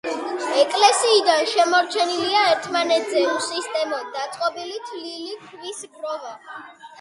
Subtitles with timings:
[0.59, 6.35] ეკლესიიდან შემორჩენილია ერთმანეთზე უსისტემოდ დაწყობილი თლილი ქვის გროვა.